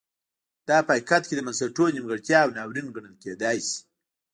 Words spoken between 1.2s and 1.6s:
کې د